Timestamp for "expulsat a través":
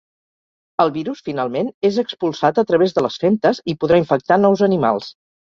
2.05-2.97